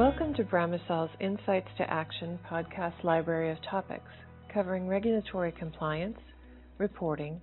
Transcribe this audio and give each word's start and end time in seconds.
Welcome 0.00 0.32
to 0.36 0.44
Bramasol's 0.44 1.14
Insights 1.20 1.68
to 1.76 1.82
Action 1.90 2.38
podcast 2.50 3.04
library 3.04 3.50
of 3.50 3.58
topics 3.70 4.10
covering 4.50 4.88
regulatory 4.88 5.52
compliance, 5.52 6.16
reporting, 6.78 7.38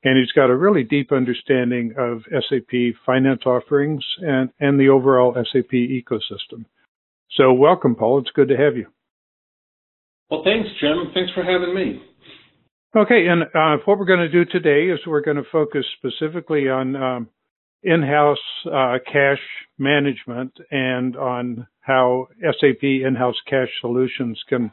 and 0.04 0.18
he's 0.18 0.32
got 0.32 0.50
a 0.50 0.56
really 0.56 0.84
deep 0.84 1.10
understanding 1.12 1.94
of 1.98 2.22
SAP 2.30 2.94
finance 3.04 3.42
offerings 3.46 4.04
and, 4.20 4.50
and 4.60 4.78
the 4.78 4.88
overall 4.88 5.34
SAP 5.34 5.72
ecosystem. 5.72 6.66
So, 7.32 7.52
welcome, 7.52 7.96
Paul. 7.96 8.20
It's 8.20 8.30
good 8.34 8.48
to 8.48 8.56
have 8.56 8.76
you. 8.76 8.86
Well, 10.30 10.42
thanks, 10.44 10.68
Jim. 10.80 11.10
Thanks 11.12 11.32
for 11.32 11.42
having 11.42 11.74
me. 11.74 12.02
Okay, 12.96 13.26
and 13.26 13.42
uh, 13.42 13.82
what 13.86 13.98
we're 13.98 14.04
going 14.04 14.20
to 14.20 14.28
do 14.28 14.44
today 14.44 14.92
is 14.92 15.00
we're 15.06 15.20
going 15.20 15.36
to 15.36 15.42
focus 15.50 15.84
specifically 15.98 16.68
on 16.68 16.94
um, 16.94 17.28
in-house 17.82 18.38
uh, 18.66 18.98
cash 19.04 19.40
management 19.78 20.52
and 20.70 21.16
on 21.16 21.66
how 21.80 22.28
SAP 22.40 22.82
in-house 22.82 23.34
cash 23.48 23.68
solutions 23.80 24.40
can 24.48 24.70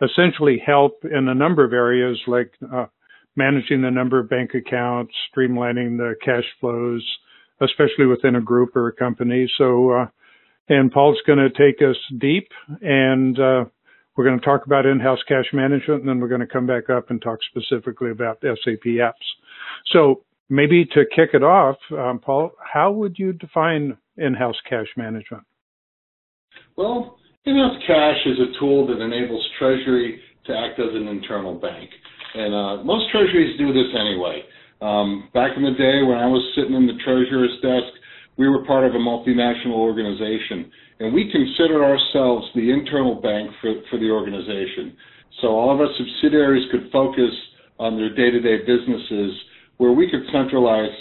essentially 0.00 0.62
help 0.64 1.04
in 1.04 1.28
a 1.28 1.34
number 1.34 1.64
of 1.64 1.72
areas 1.72 2.18
like 2.26 2.52
uh, 2.72 2.86
managing 3.38 3.80
the 3.80 3.90
number 3.90 4.18
of 4.18 4.28
bank 4.28 4.50
accounts, 4.54 5.14
streamlining 5.34 5.96
the 5.96 6.14
cash 6.22 6.44
flows, 6.60 7.06
especially 7.60 8.04
within 8.04 8.34
a 8.34 8.40
group 8.40 8.76
or 8.76 8.88
a 8.88 8.92
company. 8.92 9.48
So, 9.56 9.92
uh, 9.92 10.06
and 10.68 10.92
Paul's 10.92 11.20
going 11.26 11.38
to 11.38 11.48
take 11.48 11.80
us 11.80 11.96
deep 12.18 12.48
and 12.82 13.38
uh, 13.38 13.64
we're 14.16 14.24
going 14.24 14.38
to 14.38 14.44
talk 14.44 14.66
about 14.66 14.84
in-house 14.84 15.20
cash 15.26 15.46
management 15.52 16.00
and 16.00 16.08
then 16.08 16.20
we're 16.20 16.28
going 16.28 16.42
to 16.42 16.46
come 16.46 16.66
back 16.66 16.90
up 16.90 17.10
and 17.10 17.22
talk 17.22 17.38
specifically 17.48 18.10
about 18.10 18.42
SAP 18.42 18.84
apps. 18.84 19.12
So 19.92 20.24
maybe 20.50 20.84
to 20.84 21.04
kick 21.14 21.30
it 21.32 21.44
off, 21.44 21.76
um, 21.92 22.18
Paul, 22.18 22.50
how 22.60 22.90
would 22.90 23.18
you 23.18 23.32
define 23.32 23.96
in-house 24.16 24.56
cash 24.68 24.88
management? 24.96 25.44
Well, 26.76 27.18
in-house 27.46 27.80
cash 27.86 28.18
is 28.26 28.38
a 28.40 28.58
tool 28.58 28.86
that 28.88 29.00
enables 29.00 29.48
Treasury 29.58 30.20
to 30.46 30.52
act 30.52 30.80
as 30.80 30.92
an 30.92 31.06
internal 31.06 31.54
bank. 31.54 31.88
And 32.34 32.54
uh, 32.54 32.84
most 32.84 33.10
treasuries 33.10 33.58
do 33.58 33.72
this 33.72 33.88
anyway. 33.98 34.42
Um, 34.80 35.28
back 35.34 35.56
in 35.56 35.62
the 35.62 35.72
day 35.72 36.02
when 36.02 36.18
I 36.18 36.26
was 36.26 36.42
sitting 36.54 36.74
in 36.74 36.86
the 36.86 36.98
treasurer's 37.04 37.56
desk, 37.62 37.92
we 38.36 38.48
were 38.48 38.64
part 38.64 38.84
of 38.84 38.94
a 38.94 38.98
multinational 38.98 39.74
organization, 39.74 40.70
and 41.00 41.12
we 41.12 41.30
considered 41.30 41.82
ourselves 41.82 42.46
the 42.54 42.70
internal 42.70 43.16
bank 43.16 43.50
for, 43.60 43.74
for 43.90 43.98
the 43.98 44.10
organization. 44.10 44.96
So 45.40 45.48
all 45.48 45.74
of 45.74 45.80
our 45.80 45.88
subsidiaries 45.98 46.70
could 46.70 46.90
focus 46.92 47.30
on 47.78 47.96
their 47.96 48.14
day-to-day 48.14 48.58
businesses 48.66 49.34
where 49.78 49.92
we 49.92 50.10
could 50.10 50.22
centralize 50.32 50.94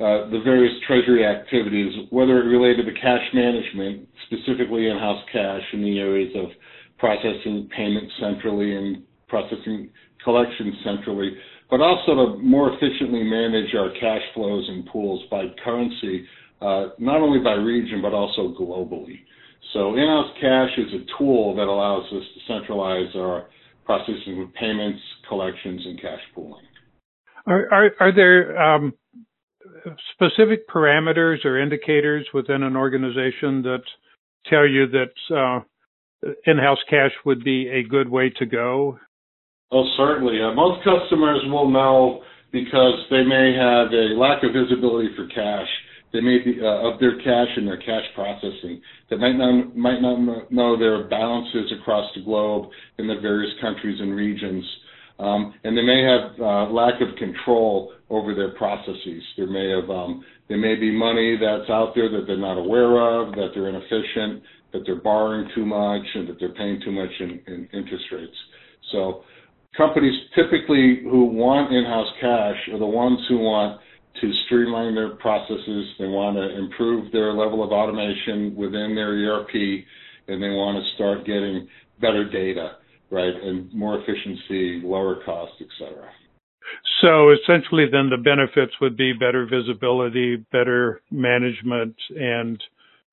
uh, 0.00 0.28
the 0.30 0.40
various 0.44 0.72
treasury 0.86 1.24
activities, 1.24 2.08
whether 2.10 2.40
it 2.40 2.46
related 2.46 2.86
to 2.86 2.92
cash 3.00 3.22
management, 3.32 4.08
specifically 4.26 4.88
in-house 4.88 5.22
cash 5.32 5.62
in 5.72 5.82
the 5.82 5.98
areas 5.98 6.34
of 6.36 6.50
processing 6.98 7.68
payments 7.74 8.12
centrally 8.20 8.76
and 8.76 9.02
processing 9.32 9.88
collections 10.22 10.74
centrally, 10.84 11.32
but 11.70 11.80
also 11.80 12.14
to 12.14 12.38
more 12.42 12.70
efficiently 12.74 13.24
manage 13.24 13.74
our 13.74 13.90
cash 13.98 14.20
flows 14.34 14.68
and 14.68 14.84
pools 14.86 15.22
by 15.30 15.46
currency, 15.64 16.26
uh, 16.60 16.88
not 16.98 17.22
only 17.22 17.42
by 17.42 17.54
region, 17.54 18.02
but 18.02 18.12
also 18.12 18.54
globally. 18.60 19.18
So 19.72 19.94
in-house 19.96 20.32
cash 20.38 20.70
is 20.76 20.92
a 21.00 21.18
tool 21.18 21.56
that 21.56 21.66
allows 21.66 22.04
us 22.12 22.22
to 22.34 22.40
centralize 22.46 23.16
our 23.16 23.46
processing 23.86 24.42
of 24.42 24.52
payments, 24.54 25.00
collections, 25.28 25.80
and 25.86 26.00
cash 26.00 26.20
pooling. 26.34 26.66
Are, 27.46 28.12
there 28.14 28.60
um, 28.60 28.92
specific 30.12 30.68
parameters 30.68 31.44
or 31.44 31.58
indicators 31.58 32.26
within 32.34 32.62
an 32.62 32.76
organization 32.76 33.62
that 33.62 33.82
tell 34.46 34.66
you 34.66 34.86
that 34.88 35.34
uh, 35.34 36.28
in-house 36.46 36.78
cash 36.88 37.12
would 37.24 37.42
be 37.42 37.68
a 37.68 37.82
good 37.82 38.08
way 38.08 38.30
to 38.38 38.46
go? 38.46 38.98
Oh, 39.72 39.84
certainly. 39.96 40.38
Uh, 40.42 40.52
most 40.52 40.84
customers 40.84 41.40
will 41.46 41.70
know 41.70 42.22
because 42.52 42.94
they 43.10 43.24
may 43.24 43.54
have 43.56 43.90
a 43.90 44.14
lack 44.20 44.44
of 44.44 44.52
visibility 44.52 45.08
for 45.16 45.26
cash. 45.28 45.68
They 46.12 46.20
may 46.20 46.38
be 46.44 46.60
uh, 46.60 46.92
of 46.92 47.00
their 47.00 47.16
cash 47.22 47.48
and 47.56 47.66
their 47.66 47.78
cash 47.78 48.04
processing. 48.14 48.82
They 49.08 49.16
might 49.16 49.36
not 49.36 49.74
might 49.74 50.02
not 50.02 50.52
know 50.52 50.78
their 50.78 51.08
balances 51.08 51.72
across 51.80 52.04
the 52.14 52.22
globe 52.22 52.68
in 52.98 53.08
the 53.08 53.18
various 53.22 53.52
countries 53.62 53.98
and 53.98 54.14
regions. 54.14 54.62
Um, 55.18 55.54
and 55.64 55.76
they 55.76 55.82
may 55.82 56.02
have 56.04 56.38
uh, 56.38 56.70
lack 56.70 57.00
of 57.00 57.16
control 57.16 57.92
over 58.10 58.34
their 58.34 58.50
processes. 58.50 59.22
There 59.38 59.46
may 59.46 59.70
have 59.70 59.88
um, 59.88 60.22
there 60.48 60.58
may 60.58 60.74
be 60.74 60.92
money 60.94 61.38
that's 61.40 61.70
out 61.70 61.92
there 61.94 62.10
that 62.10 62.26
they're 62.26 62.36
not 62.36 62.58
aware 62.58 63.00
of, 63.00 63.34
that 63.36 63.52
they're 63.54 63.70
inefficient, 63.70 64.42
that 64.74 64.82
they're 64.84 65.00
borrowing 65.00 65.48
too 65.54 65.64
much, 65.64 66.04
and 66.14 66.28
that 66.28 66.36
they're 66.38 66.52
paying 66.52 66.78
too 66.84 66.92
much 66.92 67.10
in, 67.20 67.40
in 67.46 67.68
interest 67.72 68.04
rates. 68.12 68.36
So 68.90 69.24
companies 69.76 70.14
typically 70.34 71.00
who 71.02 71.26
want 71.26 71.72
in-house 71.72 72.12
cash 72.20 72.56
are 72.72 72.78
the 72.78 72.86
ones 72.86 73.18
who 73.28 73.38
want 73.38 73.80
to 74.20 74.32
streamline 74.46 74.94
their 74.94 75.16
processes. 75.16 75.86
They 75.98 76.06
want 76.06 76.36
to 76.36 76.58
improve 76.58 77.10
their 77.12 77.32
level 77.32 77.64
of 77.64 77.72
automation 77.72 78.54
within 78.54 78.94
their 78.94 79.12
ERP, 79.12 79.54
and 80.28 80.42
they 80.42 80.50
want 80.50 80.82
to 80.82 80.94
start 80.94 81.26
getting 81.26 81.66
better 82.00 82.28
data, 82.28 82.76
right, 83.10 83.34
and 83.34 83.72
more 83.72 83.98
efficiency, 83.98 84.82
lower 84.84 85.24
cost, 85.24 85.52
et 85.60 85.68
cetera. 85.78 86.08
So 87.00 87.30
essentially, 87.30 87.86
then 87.90 88.10
the 88.10 88.18
benefits 88.18 88.72
would 88.80 88.96
be 88.96 89.12
better 89.12 89.46
visibility, 89.46 90.36
better 90.52 91.00
management, 91.10 91.96
and 92.10 92.62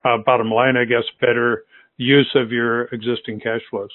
uh, 0.05 0.17
bottom 0.25 0.51
line, 0.51 0.75
I 0.77 0.85
guess, 0.85 1.03
better 1.19 1.63
use 1.97 2.29
of 2.35 2.51
your 2.51 2.83
existing 2.85 3.39
cash 3.39 3.61
flows. 3.69 3.89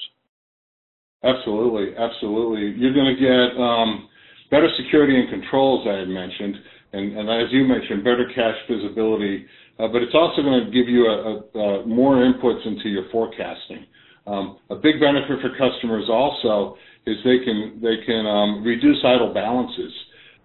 Absolutely, 1.23 1.95
absolutely. 1.97 2.79
You're 2.79 2.93
going 2.93 3.15
to 3.15 3.19
get 3.21 3.59
um, 3.61 4.09
better 4.51 4.69
security 4.77 5.19
and 5.19 5.29
controls, 5.29 5.87
I 5.87 5.97
had 5.99 6.07
mentioned, 6.07 6.55
and, 6.93 7.17
and 7.17 7.29
as 7.29 7.51
you 7.51 7.65
mentioned, 7.65 8.03
better 8.03 8.29
cash 8.35 8.55
visibility. 8.69 9.45
Uh, 9.79 9.87
but 9.87 10.01
it's 10.03 10.13
also 10.13 10.41
going 10.41 10.65
to 10.65 10.71
give 10.71 10.87
you 10.87 11.05
a, 11.07 11.41
a, 11.57 11.59
a 11.59 11.85
more 11.85 12.17
inputs 12.17 12.65
into 12.65 12.89
your 12.89 13.09
forecasting. 13.11 13.85
Um, 14.27 14.57
a 14.69 14.75
big 14.75 14.99
benefit 14.99 15.39
for 15.41 15.49
customers 15.57 16.05
also 16.09 16.77
is 17.05 17.17
they 17.23 17.39
can 17.43 17.79
they 17.81 17.97
can 18.05 18.25
um, 18.25 18.63
reduce 18.63 18.97
idle 19.03 19.33
balances. 19.33 19.91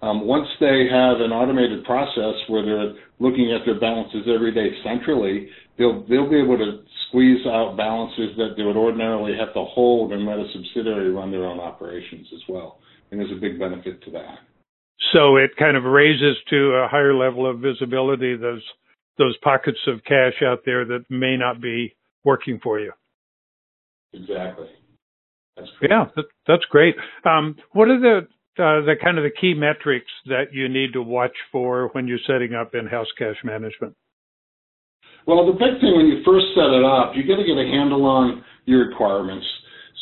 Um, 0.03 0.27
once 0.27 0.49
they 0.61 0.89
have 0.91 1.21
an 1.21 1.31
automated 1.31 1.85
process 1.85 2.35
where 2.49 2.65
they're 2.65 2.95
looking 3.19 3.53
at 3.53 3.67
their 3.67 3.79
balances 3.79 4.25
every 4.35 4.53
day 4.53 4.71
centrally, 4.83 5.49
they'll 5.77 6.03
they'll 6.09 6.29
be 6.29 6.41
able 6.41 6.57
to 6.57 6.83
squeeze 7.09 7.45
out 7.47 7.77
balances 7.77 8.37
that 8.37 8.55
they 8.57 8.63
would 8.63 8.77
ordinarily 8.77 9.37
have 9.37 9.53
to 9.53 9.65
hold 9.65 10.13
and 10.13 10.25
let 10.25 10.39
a 10.39 10.47
subsidiary 10.55 11.11
run 11.11 11.31
their 11.31 11.45
own 11.45 11.61
operations 11.61 12.27
as 12.35 12.41
well. 12.49 12.79
And 13.11 13.21
there's 13.21 13.33
a 13.33 13.41
big 13.41 13.59
benefit 13.59 14.03
to 14.05 14.11
that. 14.13 14.39
So 15.13 15.37
it 15.37 15.51
kind 15.59 15.77
of 15.77 15.85
raises 15.85 16.37
to 16.51 16.57
a 16.85 16.89
higher 16.89 17.15
level 17.15 17.49
of 17.49 17.61
visibility 17.61 18.37
those 18.37 18.63
those 19.19 19.37
pockets 19.39 19.79
of 19.87 20.03
cash 20.05 20.43
out 20.43 20.61
there 20.65 20.87
that 20.87 21.05
may 21.11 21.37
not 21.37 21.61
be 21.61 21.95
working 22.25 22.59
for 22.63 22.81
you. 22.81 22.93
Exactly. 24.15 24.69
That's. 25.57 25.69
Yeah, 25.83 26.07
that, 26.17 26.25
that's 26.47 26.65
great. 26.71 26.95
Um, 27.25 27.57
what 27.73 27.89
are 27.89 28.01
the 28.01 28.29
uh, 28.61 28.85
the 28.85 28.95
kind 29.03 29.19
of 29.19 29.25
the 29.25 29.31
key 29.31 29.55
metrics 29.55 30.11
that 30.27 30.53
you 30.53 30.69
need 30.69 30.93
to 30.93 31.03
watch 31.03 31.35
for 31.51 31.89
when 31.93 32.07
you're 32.07 32.23
setting 32.27 32.55
up 32.55 32.75
in-house 32.75 33.09
cash 33.19 33.37
management? 33.43 33.97
Well, 35.27 35.47
the 35.47 35.53
big 35.53 35.81
thing 35.81 35.97
when 35.97 36.07
you 36.07 36.23
first 36.25 36.47
set 36.55 36.71
it 36.71 36.85
up, 36.85 37.13
you 37.17 37.25
got 37.27 37.41
to 37.41 37.47
get 37.49 37.57
a 37.57 37.67
handle 37.67 38.05
on 38.05 38.45
your 38.67 38.89
requirements. 38.89 39.47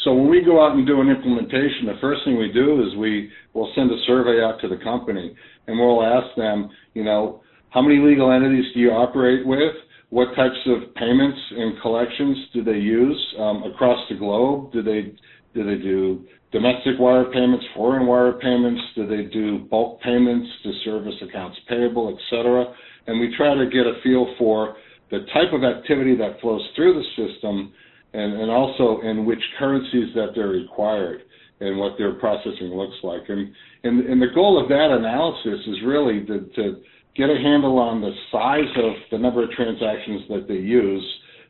So 0.04 0.14
when 0.14 0.28
we 0.28 0.42
go 0.42 0.64
out 0.64 0.76
and 0.76 0.86
do 0.86 1.00
an 1.00 1.08
implementation, 1.08 1.86
the 1.86 1.98
first 2.00 2.22
thing 2.24 2.38
we 2.38 2.52
do 2.52 2.82
is 2.86 2.96
we 2.96 3.30
will 3.54 3.70
send 3.74 3.90
a 3.90 3.98
survey 4.06 4.42
out 4.42 4.60
to 4.60 4.68
the 4.68 4.78
company, 4.82 5.34
and 5.66 5.78
we'll 5.78 6.02
ask 6.02 6.34
them, 6.36 6.70
you 6.94 7.04
know, 7.04 7.42
how 7.70 7.82
many 7.82 7.98
legal 7.98 8.32
entities 8.32 8.64
do 8.74 8.80
you 8.80 8.90
operate 8.90 9.46
with? 9.46 9.74
what 10.10 10.34
types 10.34 10.56
of 10.66 10.94
payments 10.94 11.38
and 11.50 11.80
collections 11.82 12.36
do 12.54 12.64
they 12.64 12.78
use 12.78 13.34
um, 13.38 13.62
across 13.64 13.98
the 14.08 14.16
globe? 14.16 14.72
Do 14.72 14.82
they 14.82 15.14
do 15.58 15.64
they 15.64 15.82
do 15.82 16.24
domestic 16.52 16.94
wire 17.00 17.24
payments, 17.24 17.66
foreign 17.74 18.06
wire 18.06 18.34
payments? 18.34 18.80
Do 18.94 19.08
they 19.08 19.24
do 19.24 19.66
bulk 19.70 20.00
payments 20.02 20.48
to 20.62 20.72
service 20.84 21.14
accounts 21.20 21.58
payable, 21.68 22.14
et 22.14 22.20
cetera? 22.30 22.64
And 23.08 23.18
we 23.18 23.34
try 23.36 23.54
to 23.54 23.66
get 23.66 23.86
a 23.86 23.94
feel 24.04 24.32
for 24.38 24.76
the 25.10 25.26
type 25.34 25.52
of 25.52 25.64
activity 25.64 26.14
that 26.16 26.40
flows 26.40 26.62
through 26.76 26.94
the 26.94 27.26
system 27.26 27.72
and, 28.12 28.40
and 28.40 28.50
also 28.50 29.00
in 29.00 29.26
which 29.26 29.42
currencies 29.58 30.14
that 30.14 30.28
they're 30.36 30.48
required 30.48 31.22
and 31.60 31.76
what 31.76 31.98
their 31.98 32.12
processing 32.14 32.70
looks 32.72 32.96
like. 33.02 33.22
And, 33.28 33.52
and, 33.82 34.06
and 34.06 34.22
the 34.22 34.32
goal 34.32 34.62
of 34.62 34.68
that 34.68 34.90
analysis 34.96 35.66
is 35.66 35.76
really 35.84 36.24
to, 36.26 36.40
to 36.54 36.76
get 37.16 37.30
a 37.30 37.36
handle 37.36 37.78
on 37.78 38.00
the 38.00 38.12
size 38.30 38.76
of 38.76 38.92
the 39.10 39.18
number 39.18 39.42
of 39.42 39.50
transactions 39.50 40.22
that 40.28 40.46
they 40.46 40.54
use, 40.54 41.04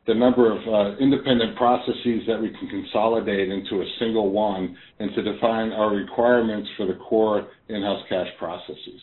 the 0.09 0.15
number 0.15 0.51
of 0.51 0.59
uh, 0.67 0.97
independent 0.99 1.55
processes 1.57 2.23
that 2.27 2.41
we 2.41 2.49
can 2.49 2.69
consolidate 2.69 3.51
into 3.51 3.83
a 3.83 3.87
single 4.01 4.31
one, 4.31 4.77
and 4.99 5.15
to 5.15 5.23
define 5.23 5.71
our 5.71 5.95
requirements 5.95 6.69
for 6.77 6.87
the 6.87 6.95
core 6.95 7.47
in-house 7.69 8.03
cash 8.09 8.27
processes. 8.39 9.01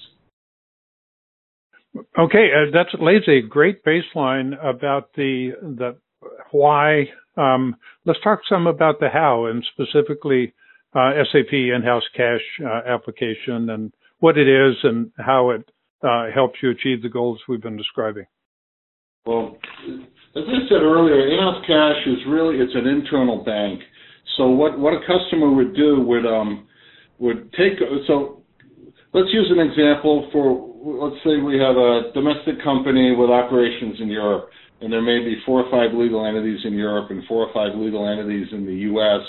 Okay, 2.20 2.50
uh, 2.52 2.72
that 2.74 2.88
lays 3.00 3.22
a 3.28 3.48
great 3.48 3.86
baseline 3.86 4.54
about 4.62 5.14
the 5.16 5.52
the 5.62 5.96
why. 6.52 7.06
Um, 7.38 7.76
let's 8.06 8.20
talk 8.24 8.40
some 8.50 8.66
about 8.68 9.00
the 9.00 9.10
how, 9.10 9.46
and 9.46 9.64
specifically 9.74 10.54
uh, 10.94 11.12
SAP 11.32 11.54
in-house 11.54 12.04
cash 12.16 12.42
uh, 12.66 12.82
application 12.88 13.70
and 13.70 13.94
what 14.20 14.38
it 14.38 14.48
is 14.48 14.76
and 14.84 15.12
how 15.18 15.52
it 15.52 15.70
uh, 16.02 16.26
helps 16.34 16.60
you 16.64 16.72
achieve 16.72 17.02
the 17.02 17.10
goals 17.10 17.40
we've 17.48 17.62
been 17.62 17.78
describing? 17.78 18.26
Well, 19.26 19.58
as 20.36 20.44
I 20.48 20.68
said 20.68 20.82
earlier, 20.82 21.28
in-house 21.28 21.64
cash 21.66 22.08
is 22.08 22.20
really 22.28 22.58
it's 22.58 22.76
an 22.76 22.88
internal 22.88 23.44
bank. 23.44 23.82
So 24.38 24.48
what 24.50 24.78
what 24.78 24.94
a 24.94 25.00
customer 25.08 25.54
would 25.54 25.76
do 25.76 26.02
would 26.02 26.26
um 26.26 26.68
would 27.20 27.52
take 27.54 27.80
so 28.08 28.44
let's 29.14 29.32
use 29.32 29.48
an 29.50 29.60
example 29.60 30.30
for 30.32 30.76
let's 31.08 31.24
say 31.24 31.38
we 31.40 31.58
have 31.58 31.78
a 31.78 32.12
domestic 32.14 32.62
company 32.64 33.16
with 33.16 33.30
operations 33.30 33.96
in 34.02 34.10
Europe 34.10 34.50
and 34.82 34.92
there 34.92 35.02
may 35.02 35.20
be 35.20 35.36
four 35.46 35.64
or 35.64 35.72
five 35.72 35.96
legal 35.98 36.26
entities 36.26 36.60
in 36.66 36.74
Europe 36.74 37.12
and 37.12 37.24
four 37.28 37.48
or 37.48 37.54
five 37.54 37.78
legal 37.80 38.08
entities 38.08 38.48
in 38.52 38.66
the 38.66 38.76
US 38.92 39.22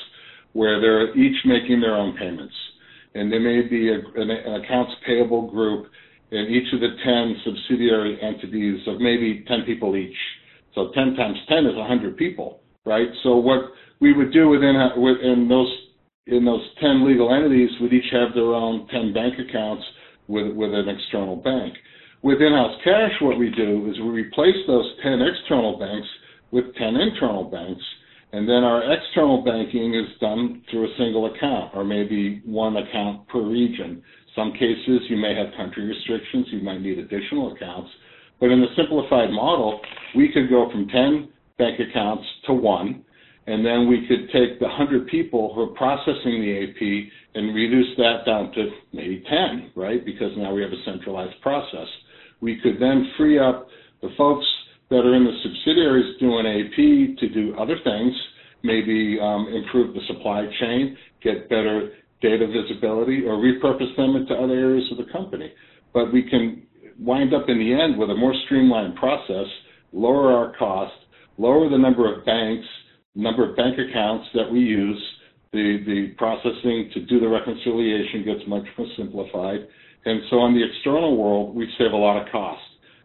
where 0.52 0.80
they're 0.80 1.16
each 1.16 1.36
making 1.44 1.80
their 1.80 1.94
own 1.94 2.16
payments. 2.16 2.54
And 3.14 3.32
there 3.32 3.40
may 3.40 3.66
be 3.68 3.90
a, 3.90 3.98
an, 4.20 4.30
an 4.30 4.64
accounts 4.64 4.92
payable 5.06 5.50
group 5.50 5.86
in 6.30 6.46
each 6.46 6.72
of 6.74 6.80
the 6.80 6.96
10 7.04 7.36
subsidiary 7.44 8.18
entities 8.20 8.80
of 8.88 9.00
maybe 9.00 9.44
10 9.46 9.62
people 9.64 9.96
each. 9.96 10.16
So 10.76 10.92
10 10.94 11.16
times 11.16 11.38
10 11.48 11.66
is 11.66 11.74
100 11.74 12.16
people, 12.16 12.60
right? 12.84 13.08
So 13.24 13.36
what 13.36 13.72
we 14.00 14.12
would 14.12 14.32
do 14.32 14.48
within, 14.48 14.76
uh, 14.76 15.00
within 15.00 15.48
those 15.48 15.72
in 16.26 16.44
those 16.44 16.62
10 16.80 17.06
legal 17.06 17.32
entities 17.32 17.70
would 17.80 17.92
each 17.92 18.10
have 18.12 18.34
their 18.34 18.52
own 18.52 18.86
10 18.88 19.12
bank 19.12 19.34
accounts 19.38 19.84
with, 20.26 20.52
with 20.54 20.74
an 20.74 20.88
external 20.88 21.36
bank. 21.36 21.74
With 22.22 22.42
in-house 22.42 22.80
cash, 22.82 23.12
what 23.20 23.38
we 23.38 23.50
do 23.50 23.88
is 23.88 24.00
we 24.00 24.08
replace 24.08 24.56
those 24.66 24.90
10 25.04 25.22
external 25.22 25.78
banks 25.78 26.08
with 26.50 26.74
10 26.74 26.96
internal 26.96 27.44
banks, 27.44 27.84
and 28.32 28.48
then 28.48 28.64
our 28.64 28.82
external 28.92 29.44
banking 29.44 29.94
is 29.94 30.18
done 30.20 30.62
through 30.68 30.86
a 30.86 30.96
single 30.98 31.26
account 31.32 31.70
or 31.74 31.84
maybe 31.84 32.42
one 32.44 32.76
account 32.76 33.28
per 33.28 33.40
region. 33.40 34.02
Some 34.34 34.52
cases 34.52 35.02
you 35.08 35.16
may 35.16 35.34
have 35.34 35.54
country 35.56 35.84
restrictions, 35.84 36.46
you 36.50 36.60
might 36.60 36.80
need 36.80 36.98
additional 36.98 37.54
accounts. 37.54 37.90
But 38.40 38.50
in 38.50 38.60
the 38.60 38.68
simplified 38.76 39.30
model, 39.30 39.80
we 40.14 40.32
could 40.32 40.50
go 40.50 40.70
from 40.70 40.88
10 40.88 41.28
bank 41.58 41.80
accounts 41.80 42.24
to 42.46 42.52
one, 42.52 43.04
and 43.46 43.64
then 43.64 43.88
we 43.88 44.06
could 44.06 44.30
take 44.32 44.58
the 44.58 44.66
100 44.66 45.06
people 45.06 45.54
who 45.54 45.62
are 45.62 45.74
processing 45.74 46.40
the 46.42 46.64
AP 46.64 47.12
and 47.34 47.54
reduce 47.54 47.96
that 47.96 48.26
down 48.26 48.52
to 48.52 48.70
maybe 48.92 49.24
10, 49.28 49.72
right? 49.74 50.04
Because 50.04 50.32
now 50.36 50.52
we 50.52 50.62
have 50.62 50.72
a 50.72 50.82
centralized 50.84 51.40
process. 51.40 51.86
We 52.40 52.60
could 52.60 52.80
then 52.80 53.10
free 53.16 53.38
up 53.38 53.68
the 54.02 54.10
folks 54.18 54.44
that 54.90 54.98
are 54.98 55.14
in 55.14 55.24
the 55.24 55.36
subsidiaries 55.42 56.18
doing 56.20 56.46
AP 56.46 57.18
to 57.18 57.28
do 57.28 57.56
other 57.58 57.76
things, 57.82 58.14
maybe 58.62 59.18
um, 59.20 59.48
improve 59.48 59.94
the 59.94 60.00
supply 60.08 60.46
chain, 60.60 60.96
get 61.22 61.48
better 61.48 61.90
data 62.22 62.46
visibility 62.46 63.24
or 63.26 63.36
repurpose 63.36 63.94
them 63.96 64.16
into 64.16 64.34
other 64.34 64.54
areas 64.54 64.90
of 64.90 64.98
the 64.98 65.12
company. 65.12 65.52
But 65.92 66.12
we 66.12 66.28
can 66.28 66.62
wind 66.98 67.34
up 67.34 67.48
in 67.48 67.58
the 67.58 67.72
end 67.72 67.98
with 67.98 68.10
a 68.10 68.14
more 68.14 68.34
streamlined 68.46 68.96
process, 68.96 69.46
lower 69.92 70.32
our 70.32 70.56
cost, 70.56 70.94
lower 71.38 71.68
the 71.68 71.78
number 71.78 72.12
of 72.12 72.24
banks, 72.24 72.66
number 73.14 73.48
of 73.48 73.56
bank 73.56 73.78
accounts 73.78 74.26
that 74.34 74.50
we 74.50 74.60
use. 74.60 75.02
The, 75.52 75.82
the 75.86 76.14
processing 76.18 76.90
to 76.92 77.06
do 77.06 77.20
the 77.20 77.28
reconciliation 77.28 78.24
gets 78.24 78.40
much 78.46 78.64
more 78.76 78.88
simplified. 78.96 79.60
And 80.04 80.20
so 80.28 80.36
on 80.36 80.54
the 80.54 80.62
external 80.62 81.16
world, 81.16 81.54
we 81.54 81.68
save 81.78 81.92
a 81.92 81.96
lot 81.96 82.20
of 82.20 82.30
cost. 82.30 82.62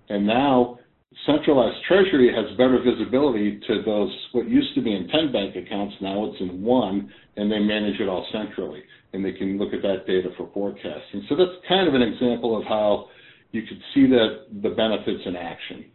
And 0.10 0.28
now 0.28 0.80
centralized 1.26 1.78
treasury 1.88 2.34
has 2.34 2.58
better 2.58 2.80
visibility 2.84 3.60
to 3.68 3.82
those 3.84 4.10
what 4.32 4.50
used 4.50 4.74
to 4.76 4.82
be 4.82 4.96
in 4.96 5.08
10 5.08 5.32
bank 5.32 5.56
accounts 5.56 5.96
now 6.02 6.26
it's 6.26 6.40
in 6.40 6.62
one 6.62 7.12
and 7.36 7.52
they 7.52 7.60
manage 7.60 8.00
it 8.00 8.08
all 8.08 8.26
centrally 8.32 8.82
and 9.14 9.24
they 9.24 9.34
can 9.34 9.58
look 9.58 9.74
at 9.74 9.82
that 9.82 10.08
data 10.08 10.30
for 10.38 10.50
forecasting. 10.54 11.26
So 11.28 11.36
that's 11.36 11.52
kind 11.68 11.88
of 11.88 11.94
an 11.94 12.02
example 12.02 12.58
of 12.58 12.64
how 12.66 13.08
you 13.52 13.64
could 13.64 13.82
see 13.94 14.08
that 14.08 14.48
the 14.62 14.70
benefits 14.70 15.22
in 15.26 15.36
action. 15.36 15.86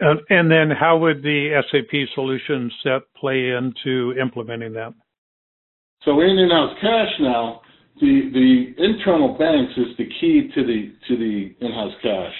And, 0.00 0.20
and 0.30 0.50
then 0.50 0.70
how 0.70 0.98
would 0.98 1.22
the 1.22 1.62
SAP 1.70 2.08
solution 2.14 2.70
set 2.82 3.02
play 3.16 3.50
into 3.50 4.14
implementing 4.20 4.72
that? 4.74 4.94
So 6.04 6.20
in 6.20 6.30
in-house 6.30 6.76
cash 6.80 7.12
now, 7.20 7.60
the, 8.00 8.30
the 8.32 8.84
internal 8.84 9.36
banks 9.38 9.72
is 9.76 9.96
the 9.98 10.08
key 10.20 10.50
to 10.54 10.66
the 10.66 10.92
to 11.08 11.16
the 11.16 11.54
in-house 11.64 11.92
cash. 12.02 12.32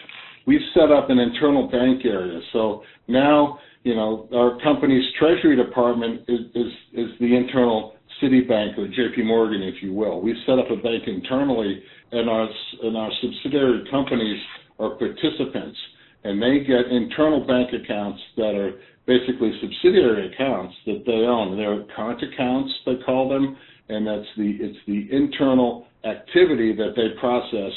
We've 0.47 0.61
set 0.75 0.91
up 0.91 1.11
an 1.11 1.19
internal 1.19 1.69
bank 1.69 2.05
area. 2.05 2.41
So 2.53 2.83
now, 3.07 3.61
you 3.85 3.95
know, 3.95 4.29
our 4.35 4.59
company's 4.63 5.05
treasury 5.19 5.55
department 5.57 6.23
is, 6.27 6.41
is, 6.55 6.73
is 6.95 7.11
the 7.21 7.37
internal 7.37 7.95
Citibank 8.21 8.79
or 8.79 8.89
JP 8.89 9.25
Morgan, 9.25 9.63
if 9.63 9.83
you 9.83 9.93
will. 9.93 10.21
We've 10.21 10.37
set 10.47 10.59
up 10.59 10.71
a 10.71 10.77
bank 10.77 11.05
internally, 11.07 11.83
and 12.13 12.29
our, 12.29 12.49
and 12.83 12.97
our 12.97 13.11
subsidiary 13.21 13.85
companies 13.91 14.41
are 14.79 14.91
participants, 14.91 15.79
and 16.25 16.41
they 16.41 16.61
get 16.61 16.87
internal 16.87 17.47
bank 17.47 17.71
accounts 17.73 18.21
that 18.37 18.55
are 18.55 18.81
basically 19.07 19.53
subsidiary 19.61 20.33
accounts 20.33 20.75
that 20.87 21.03
they 21.07 21.13
own. 21.13 21.57
They're 21.57 21.85
current 21.97 22.23
accounts, 22.23 22.73
they 22.87 22.97
call 23.05 23.29
them, 23.29 23.57
and 23.89 24.07
that's 24.07 24.29
the 24.37 24.57
it's 24.61 24.79
the 24.87 25.09
internal 25.15 25.87
activity 26.05 26.75
that 26.75 26.95
they 26.97 27.19
process 27.21 27.73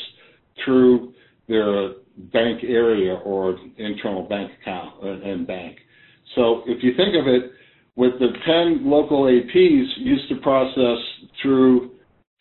through 0.63 1.13
their 1.47 1.93
bank 2.31 2.63
area 2.63 3.15
or 3.15 3.57
internal 3.77 4.23
bank 4.23 4.51
account 4.61 4.95
uh, 5.03 5.29
and 5.29 5.45
bank. 5.45 5.77
So 6.35 6.63
if 6.65 6.83
you 6.83 6.95
think 6.95 7.15
of 7.15 7.27
it, 7.27 7.51
with 7.95 8.13
the 8.19 8.29
10 8.45 8.89
local 8.89 9.23
APs 9.23 9.85
used 9.97 10.27
to 10.29 10.35
process 10.41 10.97
through 11.41 11.91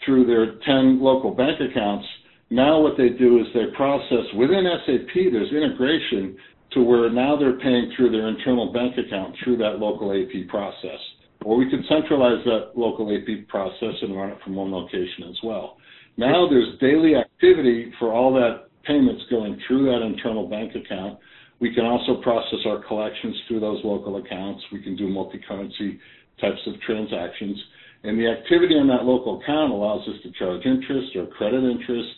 through 0.04 0.26
their 0.26 0.58
10 0.66 1.00
local 1.00 1.30
bank 1.34 1.60
accounts. 1.60 2.06
Now 2.50 2.80
what 2.80 2.96
they 2.96 3.10
do 3.10 3.40
is 3.40 3.46
they 3.54 3.66
process 3.76 4.24
within 4.36 4.64
SAP. 4.86 5.14
There's 5.14 5.52
integration 5.52 6.36
to 6.72 6.82
where 6.82 7.10
now 7.10 7.36
they're 7.36 7.58
paying 7.58 7.92
through 7.96 8.10
their 8.10 8.28
internal 8.28 8.72
bank 8.72 8.96
account 8.98 9.34
through 9.42 9.58
that 9.58 9.78
local 9.78 10.12
AP 10.12 10.48
process. 10.48 10.98
Or 11.44 11.56
we 11.56 11.70
could 11.70 11.84
centralize 11.88 12.44
that 12.44 12.72
local 12.74 13.14
AP 13.14 13.48
process 13.48 13.94
and 14.02 14.16
run 14.16 14.30
it 14.30 14.38
from 14.42 14.54
one 14.54 14.72
location 14.72 15.24
as 15.28 15.36
well. 15.42 15.76
Now 16.16 16.48
there's 16.48 16.78
daily 16.80 17.16
activity 17.16 17.92
for 17.98 18.12
all 18.12 18.32
that 18.34 18.68
payments 18.84 19.22
going 19.30 19.60
through 19.66 19.86
that 19.86 20.04
internal 20.04 20.48
bank 20.48 20.72
account 20.74 21.18
we 21.60 21.74
can 21.74 21.84
also 21.84 22.20
process 22.20 22.58
our 22.66 22.82
collections 22.84 23.36
through 23.46 23.60
those 23.60 23.80
local 23.84 24.16
accounts. 24.16 24.62
We 24.72 24.82
can 24.82 24.96
do 24.96 25.08
multi-currency 25.08 25.98
types 26.40 26.60
of 26.66 26.80
transactions. 26.82 27.58
And 28.04 28.18
the 28.18 28.28
activity 28.28 28.74
on 28.74 28.86
that 28.88 29.04
local 29.04 29.40
account 29.40 29.72
allows 29.72 30.06
us 30.06 30.20
to 30.22 30.30
charge 30.38 30.64
interest 30.66 31.16
or 31.16 31.26
credit 31.26 31.64
interest 31.64 32.08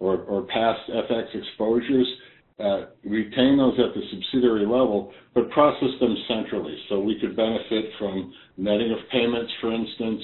or, 0.00 0.22
or 0.22 0.42
past 0.42 0.80
FX 0.90 1.34
exposures, 1.34 2.06
uh, 2.58 2.86
retain 3.04 3.56
those 3.56 3.78
at 3.78 3.94
the 3.94 4.02
subsidiary 4.10 4.66
level, 4.66 5.12
but 5.34 5.48
process 5.50 5.88
them 6.00 6.16
centrally. 6.26 6.76
So 6.88 7.00
we 7.00 7.18
could 7.20 7.36
benefit 7.36 7.84
from 7.98 8.32
netting 8.56 8.90
of 8.92 8.98
payments, 9.12 9.52
for 9.60 9.72
instance, 9.72 10.22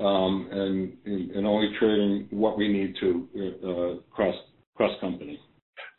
um, 0.00 0.48
and, 0.50 0.96
and 1.36 1.46
only 1.46 1.68
trading 1.78 2.28
what 2.30 2.56
we 2.56 2.68
need 2.68 2.94
to 3.00 3.28
uh, 3.36 4.14
cross 4.14 4.34
cross 4.76 4.92
company. 5.00 5.38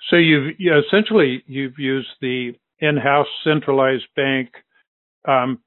So 0.10 0.18
you've 0.18 0.56
you 0.58 0.74
essentially 0.78 1.44
you've 1.48 1.78
used 1.78 2.10
the 2.20 2.54
in-house 2.80 3.28
centralized 3.44 4.08
bank 4.16 4.50
um, 5.28 5.60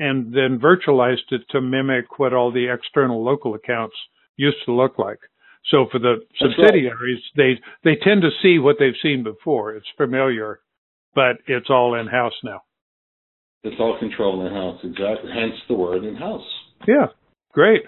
and 0.00 0.34
then 0.34 0.58
virtualized 0.58 1.30
it 1.30 1.42
to 1.50 1.60
mimic 1.60 2.18
what 2.18 2.32
all 2.32 2.50
the 2.50 2.72
external 2.72 3.22
local 3.22 3.54
accounts 3.54 3.94
used 4.36 4.56
to 4.64 4.72
look 4.72 4.98
like. 4.98 5.18
So 5.70 5.86
for 5.92 5.98
the 6.00 6.16
That's 6.40 6.54
subsidiaries, 6.56 7.22
right. 7.36 7.60
they 7.84 7.90
they 7.90 8.00
tend 8.02 8.22
to 8.22 8.30
see 8.42 8.58
what 8.58 8.76
they've 8.80 8.94
seen 9.02 9.22
before. 9.22 9.74
It's 9.74 9.86
familiar, 9.96 10.60
but 11.14 11.36
it's 11.46 11.68
all 11.68 11.94
in 11.94 12.06
house 12.06 12.32
now. 12.42 12.62
It's 13.62 13.76
all 13.78 13.98
controlled 14.00 14.46
in 14.46 14.52
house, 14.52 14.80
exactly. 14.82 15.30
Hence 15.32 15.54
the 15.68 15.74
word 15.74 16.02
in 16.04 16.16
house. 16.16 16.46
Yeah, 16.88 17.08
great. 17.52 17.82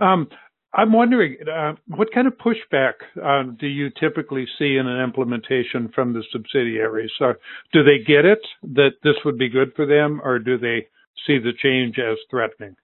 Um, 0.00 0.28
I'm 0.72 0.92
wondering, 0.92 1.38
uh, 1.52 1.72
what 1.88 2.12
kind 2.14 2.28
of 2.28 2.34
pushback 2.34 2.92
uh, 3.20 3.50
do 3.58 3.66
you 3.66 3.90
typically 3.98 4.46
see 4.58 4.76
in 4.76 4.86
an 4.86 5.02
implementation 5.02 5.90
from 5.94 6.12
the 6.12 6.22
subsidiaries? 6.30 7.10
Uh, 7.20 7.32
do 7.72 7.82
they 7.82 8.04
get 8.06 8.24
it 8.24 8.40
that 8.74 8.90
this 9.02 9.14
would 9.24 9.38
be 9.38 9.48
good 9.48 9.72
for 9.74 9.86
them, 9.86 10.20
or 10.22 10.38
do 10.38 10.58
they 10.58 10.86
see 11.26 11.38
the 11.38 11.52
change 11.62 11.98
as 11.98 12.16
threatening? 12.30 12.76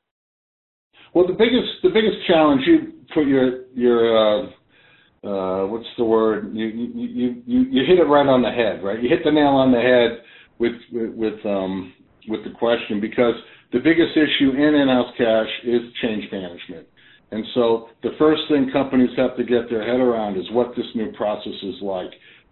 Well, 1.14 1.26
the 1.26 1.34
biggest 1.34 1.82
the 1.82 1.90
biggest 1.90 2.26
challenge 2.26 2.62
you 2.66 2.92
put 3.14 3.26
your 3.26 3.66
your 3.74 4.16
uh, 4.16 4.46
uh, 5.24 5.66
what's 5.66 5.86
the 5.98 6.04
word 6.04 6.54
you, 6.54 6.66
you 6.66 7.42
you 7.46 7.60
you 7.70 7.82
hit 7.86 7.98
it 7.98 8.08
right 8.08 8.26
on 8.26 8.42
the 8.42 8.50
head, 8.50 8.82
right? 8.82 9.02
You 9.02 9.08
hit 9.08 9.20
the 9.24 9.30
nail 9.30 9.54
on 9.54 9.72
the 9.72 9.80
head 9.80 10.24
with 10.58 10.72
with 10.92 11.44
um, 11.44 11.92
with 12.28 12.44
the 12.44 12.50
question 12.58 13.00
because 13.00 13.34
the 13.72 13.78
biggest 13.78 14.16
issue 14.16 14.50
in 14.52 14.74
in-house 14.74 15.12
cash 15.16 15.48
is 15.64 15.80
change 16.02 16.24
management. 16.30 16.86
And 17.30 17.44
so 17.54 17.88
the 18.02 18.10
first 18.18 18.42
thing 18.48 18.70
companies 18.72 19.08
have 19.16 19.36
to 19.38 19.44
get 19.44 19.70
their 19.70 19.80
head 19.80 20.00
around 20.00 20.36
is 20.36 20.44
what 20.52 20.76
this 20.76 20.86
new 20.94 21.10
process 21.12 21.56
is 21.62 21.76
like. 21.80 22.10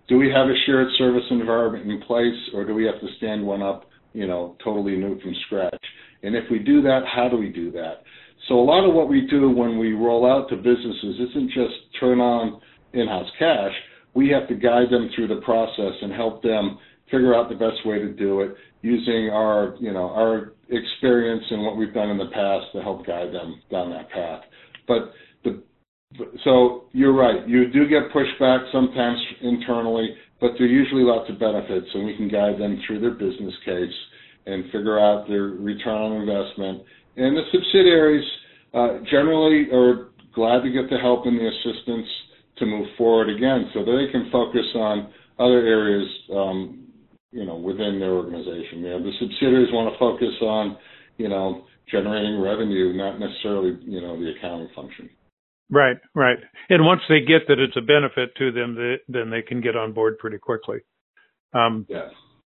Do 0.09 0.17
we 0.17 0.29
have 0.31 0.49
a 0.49 0.57
shared 0.65 0.89
service 0.97 1.25
environment 1.31 1.91
in 1.91 2.01
place, 2.03 2.39
or 2.55 2.65
do 2.65 2.75
we 2.75 2.87
have 2.87 2.99
to 3.01 3.07
stand 3.19 3.47
one 3.47 3.63
up, 3.63 3.90
you 4.13 4.27
know, 4.27 4.57
totally 4.63 4.97
new 4.97 5.21
from 5.21 5.35
scratch? 5.47 5.85
And 6.23 6.35
if 6.35 6.45
we 6.51 6.59
do 6.59 6.83
that, 6.83 7.01
how 7.07 7.29
do 7.29 7.37
we 7.37 7.49
do 7.49 7.71
that? 7.73 8.03
So 8.49 8.59
a 8.59 8.65
lot 8.65 8.89
of 8.89 8.95
what 8.95 9.09
we 9.09 9.27
do 9.27 9.51
when 9.51 9.79
we 9.79 9.93
roll 9.93 10.31
out 10.31 10.49
to 10.49 10.57
businesses 10.57 11.29
isn't 11.31 11.51
just 11.51 11.75
turn 11.99 12.21
on 12.21 12.61
in-house 12.93 13.29
cash. 13.39 13.73
We 14.15 14.29
have 14.31 14.49
to 14.49 14.55
guide 14.55 14.91
them 14.91 15.11
through 15.15 15.29
the 15.29 15.41
process 15.43 15.93
and 16.03 16.13
help 16.13 16.43
them 16.43 16.79
figure 17.11 17.35
out 17.35 17.49
the 17.49 17.55
best 17.55 17.85
way 17.85 17.99
to 17.99 18.13
do 18.13 18.41
it 18.41 18.55
using 18.83 19.31
our, 19.31 19.77
you 19.81 19.93
know, 19.93 20.09
our 20.11 20.53
experience 20.71 21.45
and 21.51 21.65
what 21.65 21.77
we've 21.77 21.93
done 21.93 22.11
in 22.11 22.19
the 22.19 22.31
past 22.33 22.67
to 22.73 22.83
help 22.83 23.07
guide 23.07 23.33
them 23.33 23.61
down 23.71 23.91
that 23.91 24.11
path. 24.11 24.43
But 24.87 25.13
the 25.45 25.63
so 26.45 26.85
you're 26.93 27.15
right. 27.15 27.47
You 27.49 27.71
do 27.71 27.89
get 27.89 28.11
pushback 28.13 28.71
sometimes 28.73 29.19
internally, 29.43 30.15
but 30.41 30.53
there 30.57 30.67
are 30.67 30.71
usually 30.71 31.03
lots 31.03 31.29
of 31.31 31.39
benefits, 31.39 31.87
and 31.95 32.07
we 32.07 32.17
can 32.17 32.29
guide 32.29 32.59
them 32.59 32.81
through 32.87 33.01
their 33.01 33.11
business 33.13 33.55
case 33.65 33.99
and 34.47 34.65
figure 34.67 34.99
out 34.99 35.29
their 35.29 35.45
return 35.45 36.01
on 36.01 36.13
investment. 36.23 36.83
And 37.17 37.37
the 37.37 37.43
subsidiaries 37.53 38.25
uh, 38.73 38.99
generally 39.11 39.69
are 39.73 40.09
glad 40.35 40.63
to 40.63 40.71
get 40.71 40.89
the 40.89 40.99
help 40.99 41.27
and 41.27 41.39
the 41.39 41.49
assistance 41.49 42.07
to 42.59 42.67
move 42.67 42.87
forward 42.97 43.29
again, 43.29 43.71
so 43.75 43.85
that 43.85 43.93
they 43.93 44.11
can 44.13 44.31
focus 44.31 44.67
on 44.75 45.13
other 45.39 45.67
areas, 45.67 46.09
um, 46.35 46.87
you 47.33 47.47
know, 47.47 47.57
within 47.57 47.99
their 47.99 48.13
organization. 48.13 48.81
You 48.81 48.91
know, 48.91 49.03
the 49.03 49.13
subsidiaries 49.19 49.73
want 49.73 49.93
to 49.93 49.99
focus 49.99 50.35
on, 50.43 50.77
you 51.17 51.29
know, 51.29 51.65
generating 51.91 52.41
revenue, 52.41 52.93
not 52.93 53.19
necessarily, 53.19 53.79
you 53.83 54.01
know, 54.01 54.19
the 54.21 54.33
accounting 54.37 54.69
function. 54.75 55.11
Right, 55.71 55.99
right. 56.15 56.39
And 56.69 56.85
once 56.85 57.03
they 57.09 57.21
get 57.21 57.47
that 57.49 57.61
it's 57.61 57.77
a 57.77 57.81
benefit 57.81 58.35
to 58.39 58.51
them, 58.51 58.75
they, 58.75 58.97
then 59.09 59.31
they 59.31 59.43
can 59.43 59.61
get 59.61 59.77
on 59.77 59.93
board 59.93 60.19
pretty 60.19 60.39
quickly. 60.39 60.79
Um, 61.53 61.87
yes. 61.89 62.11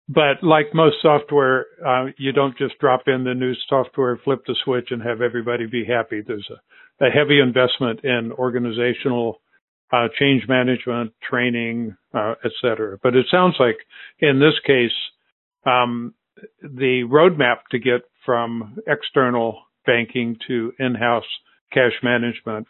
But 0.09 0.43
like 0.43 0.75
most 0.75 0.97
software, 1.03 1.67
uh, 1.87 2.07
you 2.19 2.33
don't 2.33 2.57
just 2.57 2.79
drop 2.79 3.03
in 3.07 3.25
the 3.25 3.35
new 3.35 3.53
software, 3.69 4.21
flip 4.25 4.41
the 4.47 4.57
switch, 4.65 4.89
and 4.91 5.03
have 5.03 5.21
everybody 5.21 5.67
be 5.67 5.85
happy. 5.85 6.23
There's 6.27 6.49
a, 6.51 7.07
a 7.07 7.11
heavy 7.11 7.41
investment 7.41 8.05
in 8.05 8.33
organizational 8.33 9.41
uh, 9.93 10.09
change 10.19 10.45
management, 10.49 11.13
training, 11.29 11.97
uh, 12.15 12.35
et 12.45 12.53
cetera. 12.61 12.99
But 13.03 13.17
it 13.17 13.27
sounds 13.31 13.57
like 13.59 13.77
in 14.21 14.39
this 14.39 14.55
case, 14.67 14.91
um, 15.67 16.15
the 16.63 17.03
roadmap 17.09 17.59
to 17.71 17.79
get 17.79 18.03
from 18.25 18.79
external 18.87 19.63
banking 19.87 20.37
to 20.47 20.73
in-house 20.79 21.25
cash 21.73 21.93
management 22.03 22.67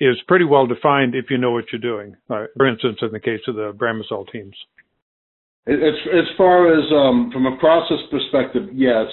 is 0.00 0.16
pretty 0.26 0.44
well 0.44 0.66
defined 0.66 1.14
if 1.14 1.26
you 1.30 1.38
know 1.38 1.52
what 1.52 1.64
you're 1.72 1.80
doing. 1.80 2.16
For 2.28 2.66
instance, 2.66 2.98
in 3.02 3.12
the 3.12 3.20
case 3.20 3.40
of 3.48 3.54
the 3.54 3.72
Bramasol 3.72 4.30
teams. 4.30 4.54
As, 5.66 5.74
as 6.12 6.28
far 6.36 6.72
as 6.72 6.84
um, 6.92 7.30
from 7.32 7.46
a 7.46 7.56
process 7.58 7.98
perspective, 8.10 8.68
yes. 8.72 9.06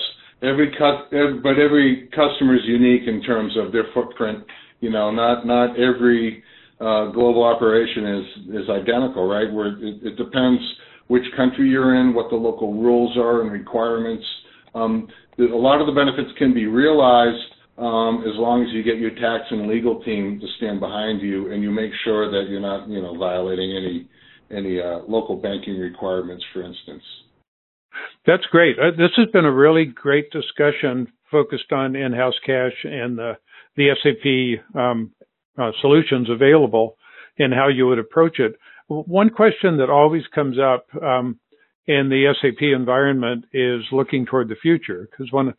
Every, 0.44 0.72
cut, 0.72 1.12
but 1.44 1.60
every 1.60 2.10
customer 2.10 2.56
is 2.56 2.64
unique 2.66 3.04
in 3.08 3.22
terms 3.22 3.56
of 3.58 3.72
their 3.72 3.86
footprint. 3.94 4.44
You 4.80 4.90
know, 4.90 5.12
not 5.12 5.46
not 5.46 5.80
every 5.80 6.44
uh, 6.80 7.12
global 7.12 7.44
operation 7.44 8.08
is 8.08 8.26
is 8.64 8.70
identical, 8.70 9.30
right? 9.30 9.54
Where 9.54 9.68
it, 9.68 10.02
it 10.02 10.18
depends 10.18 10.60
which 11.10 11.24
country 11.38 11.70
you're 11.70 12.02
in, 12.02 12.16
what 12.16 12.32
the 12.32 12.36
local 12.38 12.74
rules 12.74 13.16
are 13.18 13.42
and 13.42 13.52
requirements. 13.52 14.26
Um, 14.74 15.08
a 15.38 15.44
lot 15.44 15.80
of 15.80 15.86
the 15.86 15.94
benefits 15.94 16.36
can 16.40 16.54
be 16.56 16.66
realized 16.66 17.44
um, 17.82 18.24
as 18.28 18.38
long 18.38 18.62
as 18.62 18.70
you 18.72 18.84
get 18.84 18.98
your 18.98 19.10
tax 19.10 19.50
and 19.50 19.68
legal 19.68 20.04
team 20.04 20.40
to 20.40 20.48
stand 20.58 20.80
behind 20.80 21.20
you 21.22 21.52
and 21.52 21.64
you 21.64 21.72
make 21.72 21.92
sure 22.04 22.30
that 22.30 22.48
you're 22.48 22.62
not, 22.62 22.88
you 22.88 23.02
know, 23.02 23.18
violating 23.18 23.76
any 23.76 24.08
any 24.56 24.80
uh, 24.80 25.00
local 25.08 25.38
banking 25.38 25.80
requirements, 25.80 26.44
for 26.54 26.62
instance. 26.62 27.02
That's 28.28 28.44
great. 28.52 28.78
Uh, 28.78 28.92
this 28.92 29.12
has 29.16 29.28
been 29.32 29.46
a 29.46 29.52
really 29.52 29.86
great 29.86 30.30
discussion 30.30 31.08
focused 31.32 31.72
on 31.72 31.96
in-house 31.96 32.36
cash 32.46 32.74
and 32.84 33.18
the 33.18 33.38
the 33.78 33.90
SAP 34.04 34.80
um, 34.80 35.12
uh, 35.58 35.72
solutions 35.82 36.30
available 36.30 36.98
and 37.40 37.54
how 37.54 37.68
you 37.68 37.88
would 37.88 38.00
approach 38.00 38.40
it. 38.40 38.54
One 38.88 39.30
question 39.30 39.78
that 39.78 39.90
always 39.90 40.24
comes 40.36 40.58
up 40.60 40.86
um, 41.02 41.40
in 41.88 42.10
the 42.10 42.34
SAP 42.42 42.62
environment 42.62 43.46
is 43.54 43.82
looking 43.92 44.26
toward 44.26 44.50
the 44.50 44.56
future 44.62 45.08
because 45.10 45.32
one 45.32 45.54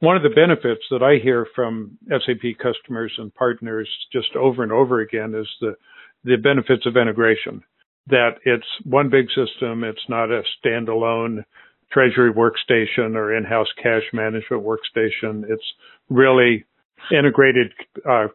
one 0.00 0.16
of 0.16 0.22
the 0.22 0.28
benefits 0.28 0.82
that 0.90 1.02
I 1.02 1.22
hear 1.22 1.46
from 1.54 1.98
SAP 2.08 2.58
customers 2.62 3.12
and 3.18 3.34
partners 3.34 3.88
just 4.12 4.36
over 4.36 4.62
and 4.62 4.72
over 4.72 5.00
again 5.00 5.34
is 5.34 5.48
the 5.60 5.74
the 6.24 6.36
benefits 6.36 6.84
of 6.84 6.96
integration. 6.96 7.62
That 8.08 8.38
it's 8.44 8.66
one 8.84 9.10
big 9.10 9.26
system, 9.28 9.84
it's 9.84 10.08
not 10.08 10.30
a 10.30 10.42
standalone 10.64 11.44
treasury 11.92 12.32
workstation 12.32 13.14
or 13.14 13.34
in-house 13.34 13.68
cash 13.82 14.02
management 14.12 14.64
workstation. 14.64 15.44
It's 15.48 15.64
really 16.10 16.64
integrated 17.10 17.72
uh, 18.08 18.26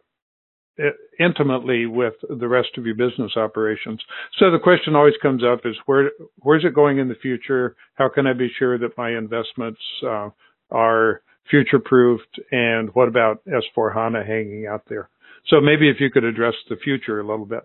intimately 1.20 1.86
with 1.86 2.14
the 2.28 2.48
rest 2.48 2.70
of 2.76 2.86
your 2.86 2.96
business 2.96 3.32
operations. 3.36 4.00
So 4.38 4.50
the 4.50 4.58
question 4.58 4.96
always 4.96 5.14
comes 5.22 5.42
up 5.44 5.60
is 5.64 5.76
where 5.86 6.10
where's 6.38 6.64
it 6.64 6.74
going 6.74 6.98
in 6.98 7.08
the 7.08 7.14
future? 7.14 7.76
How 7.94 8.08
can 8.08 8.26
I 8.26 8.32
be 8.32 8.50
sure 8.58 8.78
that 8.78 8.96
my 8.96 9.16
investments 9.16 9.80
uh, 10.04 10.30
are 10.70 11.22
future 11.50 11.78
proofed? 11.78 12.40
And 12.50 12.90
what 12.94 13.08
about 13.08 13.42
S4 13.46 13.94
HANA 13.94 14.24
hanging 14.24 14.66
out 14.66 14.82
there? 14.88 15.08
So 15.48 15.60
maybe 15.60 15.90
if 15.90 15.96
you 16.00 16.10
could 16.10 16.24
address 16.24 16.54
the 16.68 16.76
future 16.76 17.20
a 17.20 17.26
little 17.26 17.46
bit. 17.46 17.64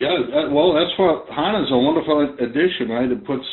Yeah, 0.00 0.18
well, 0.50 0.74
S4 0.98 1.30
HANA 1.30 1.64
is 1.64 1.70
a 1.70 1.78
wonderful 1.78 2.36
addition, 2.40 2.88
right? 2.88 3.10
It 3.10 3.26
puts 3.26 3.44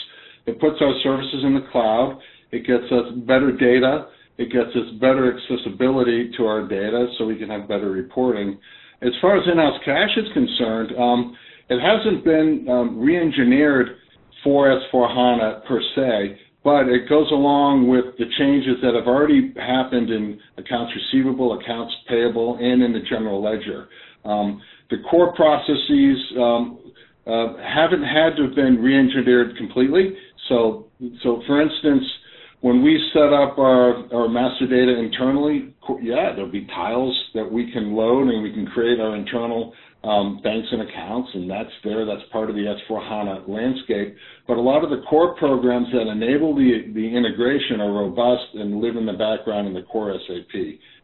it 0.48 0.60
puts 0.60 0.78
our 0.82 0.94
services 1.04 1.44
in 1.44 1.54
the 1.54 1.68
cloud. 1.72 2.20
It 2.52 2.66
gets 2.66 2.92
us 2.92 3.14
better 3.28 3.52
data 3.52 4.08
it 4.42 4.52
gets 4.52 4.76
us 4.76 4.90
better 5.00 5.38
accessibility 5.38 6.32
to 6.38 6.46
our 6.46 6.68
data 6.68 7.08
so 7.18 7.26
we 7.26 7.38
can 7.38 7.50
have 7.50 7.68
better 7.68 7.92
reporting. 7.92 8.58
As 9.04 9.12
far 9.22 9.38
as 9.38 9.48
in-house 9.48 9.80
cash 9.86 10.10
is 10.18 10.26
concerned, 10.34 10.92
um, 10.98 11.38
it 11.70 11.80
hasn't 11.80 12.24
been 12.24 12.66
um, 12.68 13.00
re-engineered 13.00 13.98
for 14.44 14.68
S4HANA 14.92 15.66
per 15.66 15.80
se, 15.96 16.40
but 16.64 16.88
it 16.88 17.10
goes 17.10 17.30
along 17.32 17.88
with 17.88 18.18
the 18.18 18.26
changes 18.38 18.76
that 18.84 18.94
have 18.94 19.08
already 19.08 19.54
happened 19.58 20.10
in 20.10 20.40
accounts 20.58 20.94
receivable, 20.96 21.60
accounts 21.60 21.94
payable, 22.08 22.58
and 22.62 22.84
in 22.84 22.94
the 22.94 23.02
general 23.10 23.42
ledger. 23.42 23.90
Um, 24.24 24.62
the 24.90 24.98
core 25.10 25.34
processes 25.34 26.18
um, 26.38 26.80
uh, 27.26 27.58
haven't 27.58 28.04
had 28.04 28.36
to 28.38 28.44
have 28.44 28.56
been 28.56 28.82
re-engineered 28.82 29.58
completely. 29.58 30.16
So, 30.50 30.88
so 31.24 31.42
for 31.48 31.62
instance, 31.62 32.04
when 32.62 32.84
we 32.84 33.02
set 33.12 33.34
up 33.34 33.58
our, 33.58 34.14
our 34.14 34.28
master 34.28 34.68
data 34.68 35.00
internally, 35.00 35.74
yeah, 36.02 36.34
there'll 36.36 36.52
be 36.52 36.68
tiles 36.68 37.18
that 37.34 37.52
we 37.52 37.72
can 37.72 37.94
load 37.96 38.28
and 38.28 38.44
we 38.44 38.54
can 38.54 38.68
create 38.68 39.00
our 39.00 39.16
internal 39.16 39.74
um, 40.04 40.42
banks 40.44 40.68
and 40.72 40.82
accounts, 40.82 41.30
and 41.34 41.50
that's 41.50 41.70
there. 41.84 42.06
That's 42.06 42.28
part 42.32 42.50
of 42.50 42.56
the 42.56 42.74
S4 42.90 43.08
HANA 43.08 43.44
landscape. 43.48 44.16
But 44.48 44.58
a 44.58 44.62
lot 44.62 44.84
of 44.84 44.90
the 44.90 45.04
core 45.08 45.36
programs 45.36 45.88
that 45.94 46.10
enable 46.10 46.56
the, 46.56 46.92
the 46.94 47.06
integration 47.06 47.82
are 47.82 47.92
robust 47.92 48.56
and 48.56 48.82
live 48.82 48.96
in 48.96 49.06
the 49.06 49.14
background 49.14 49.68
in 49.68 49.74
the 49.74 49.84
core 49.84 50.14
SAP 50.28 50.60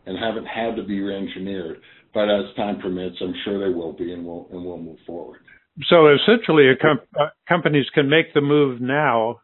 and 0.07 0.17
haven't 0.17 0.45
had 0.45 0.75
to 0.77 0.83
be 0.83 0.99
re-engineered. 1.01 1.79
But 2.13 2.29
as 2.29 2.45
time 2.55 2.79
permits, 2.79 3.17
I'm 3.21 3.35
sure 3.45 3.59
they 3.59 3.73
will 3.73 3.93
be, 3.93 4.13
and 4.13 4.25
we'll 4.25 4.47
and 4.51 4.65
we'll 4.65 4.79
move 4.79 4.97
forward. 5.05 5.41
So 5.89 6.07
essentially, 6.07 6.71
com- 6.81 7.01
uh, 7.19 7.27
companies 7.47 7.85
can 7.93 8.09
make 8.09 8.33
the 8.33 8.41
move 8.41 8.81
now 8.81 9.41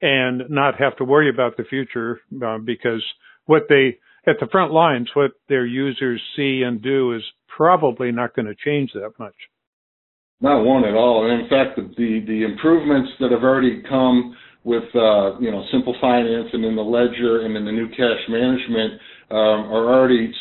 and 0.00 0.42
not 0.48 0.78
have 0.78 0.96
to 0.98 1.04
worry 1.04 1.28
about 1.28 1.56
the 1.56 1.64
future 1.64 2.20
uh, 2.44 2.58
because 2.58 3.02
what 3.46 3.62
they 3.68 3.98
at 4.26 4.36
the 4.38 4.46
front 4.52 4.72
lines, 4.72 5.08
what 5.14 5.32
their 5.48 5.66
users 5.66 6.22
see 6.36 6.62
and 6.64 6.80
do 6.80 7.14
is 7.14 7.22
probably 7.56 8.12
not 8.12 8.34
going 8.34 8.46
to 8.46 8.54
change 8.54 8.92
that 8.94 9.12
much. 9.18 9.34
Not 10.40 10.64
one 10.64 10.84
at 10.84 10.94
all. 10.94 11.30
And 11.30 11.42
in 11.42 11.48
fact, 11.48 11.76
the, 11.76 11.82
the, 11.96 12.24
the 12.26 12.44
improvements 12.44 13.10
that 13.20 13.30
have 13.30 13.44
already 13.44 13.82
come 13.88 14.36
with 14.64 14.84
uh, 14.94 15.38
you 15.40 15.50
know 15.50 15.64
simple 15.72 15.94
finance 16.00 16.48
and 16.52 16.64
in 16.64 16.76
the 16.76 16.82
ledger 16.82 17.44
and 17.44 17.56
in 17.56 17.64
the 17.64 17.72
new 17.72 17.88
cash 17.90 18.22
management 18.28 18.92
um, 19.30 19.70
are 19.72 19.92
already 19.92 20.32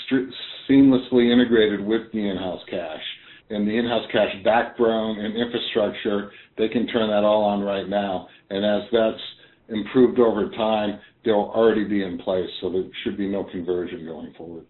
seamlessly 0.70 1.32
integrated 1.32 1.84
with 1.84 2.01
the 2.13 2.20
in-house 2.20 2.62
cash 2.70 3.01
and 3.50 3.68
the 3.68 3.77
in-house 3.77 4.06
cash 4.12 4.34
backbone 4.44 5.20
and 5.20 5.36
infrastructure. 5.36 6.32
They 6.58 6.68
can 6.68 6.88
turn 6.88 7.10
that 7.10 7.24
all 7.24 7.44
on 7.44 7.62
right 7.62 7.88
now, 7.88 8.27
and 8.50 8.63
as 8.65 8.88
that's 8.91 9.22
improved 9.70 10.20
over 10.20 10.50
time, 10.51 11.00
they'll 11.25 11.51
already 11.56 11.84
be 11.84 12.03
in 12.03 12.18
place, 12.20 12.50
so 12.62 12.72
there 12.72 12.84
should 13.03 13.18
be 13.18 13.27
no 13.27 13.44
conversion 13.46 14.06
going 14.06 14.34
forward. 14.38 14.65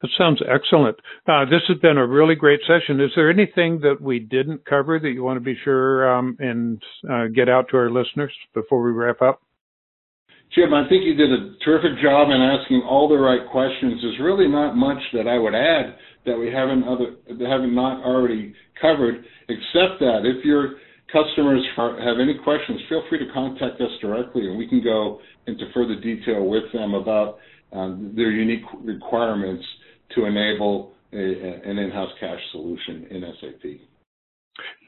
That 0.00 0.10
sounds 0.16 0.40
excellent. 0.48 0.96
Uh, 1.26 1.44
this 1.44 1.62
has 1.66 1.78
been 1.78 1.98
a 1.98 2.06
really 2.06 2.36
great 2.36 2.60
session. 2.66 3.00
Is 3.00 3.10
there 3.16 3.30
anything 3.30 3.80
that 3.80 4.00
we 4.00 4.20
didn't 4.20 4.64
cover 4.64 5.00
that 5.00 5.10
you 5.10 5.24
want 5.24 5.38
to 5.38 5.44
be 5.44 5.58
sure 5.64 6.08
um, 6.08 6.36
and 6.38 6.80
uh, 7.10 7.26
get 7.34 7.48
out 7.48 7.66
to 7.70 7.76
our 7.78 7.90
listeners 7.90 8.32
before 8.54 8.82
we 8.82 8.92
wrap 8.92 9.20
up? 9.22 9.42
Jim, 10.54 10.72
I 10.72 10.88
think 10.88 11.04
you 11.04 11.14
did 11.14 11.30
a 11.30 11.58
terrific 11.64 12.00
job 12.00 12.30
in 12.30 12.40
asking 12.40 12.82
all 12.88 13.08
the 13.08 13.18
right 13.18 13.42
questions. 13.50 14.00
There's 14.00 14.20
really 14.20 14.48
not 14.48 14.76
much 14.76 14.98
that 15.12 15.26
I 15.28 15.36
would 15.36 15.54
add 15.54 15.96
that 16.24 16.38
we 16.38 16.50
haven't 16.50 16.84
other 16.84 17.16
that 17.28 17.48
haven't 17.48 17.74
not 17.74 18.02
already 18.02 18.54
covered, 18.80 19.24
except 19.48 20.00
that 20.00 20.22
if 20.24 20.44
your 20.44 20.76
customers 21.12 21.60
have 21.76 22.20
any 22.20 22.38
questions, 22.44 22.80
feel 22.88 23.02
free 23.10 23.18
to 23.18 23.32
contact 23.32 23.80
us 23.80 23.90
directly, 24.00 24.48
and 24.48 24.56
we 24.56 24.68
can 24.68 24.82
go 24.82 25.20
into 25.46 25.64
further 25.74 26.00
detail 26.00 26.46
with 26.46 26.64
them 26.72 26.94
about 26.94 27.38
um, 27.72 28.12
their 28.16 28.30
unique 28.30 28.64
requirements 28.80 29.64
to 30.14 30.24
enable 30.24 30.92
a, 31.12 31.16
an 31.16 31.78
in-house 31.78 32.10
cash 32.20 32.40
solution 32.52 33.06
in 33.10 33.22
SAP. 33.40 33.80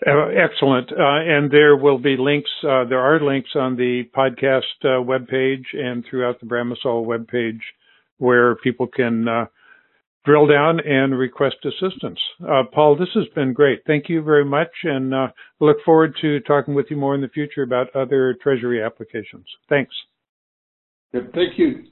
Uh, 0.07 0.29
excellent. 0.29 0.91
Uh, 0.93 0.97
and 0.99 1.51
there 1.51 1.77
will 1.77 1.99
be 1.99 2.17
links, 2.19 2.51
uh, 2.65 2.85
there 2.85 3.01
are 3.01 3.21
links 3.21 3.51
on 3.55 3.77
the 3.77 4.05
podcast 4.17 4.63
uh, 4.83 5.03
webpage 5.03 5.65
and 5.75 6.05
throughout 6.09 6.41
the 6.41 6.47
Bramasol 6.47 7.07
webpage 7.07 7.61
where 8.19 8.57
people 8.57 8.87
can 8.87 9.29
uh, 9.29 9.47
drill 10.25 10.47
down 10.47 10.81
and 10.81 11.19
request 11.19 11.57
assistance. 11.65 12.19
Uh, 12.43 12.63
Paul, 12.73 12.97
this 12.97 13.09
has 13.15 13.27
been 13.35 13.53
great. 13.53 13.83
Thank 13.87 14.09
you 14.09 14.23
very 14.23 14.45
much. 14.45 14.71
And 14.85 15.15
uh, 15.15 15.29
look 15.61 15.79
forward 15.85 16.15
to 16.21 16.41
talking 16.41 16.75
with 16.75 16.87
you 16.91 16.97
more 16.97 17.15
in 17.15 17.21
the 17.21 17.29
future 17.29 17.63
about 17.63 17.95
other 17.95 18.37
Treasury 18.43 18.83
applications. 18.83 19.47
Thanks. 19.69 19.95
thank 21.13 21.59
you. 21.59 21.85